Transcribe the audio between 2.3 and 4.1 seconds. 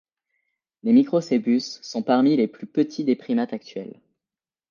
les plus petits des primates actuels.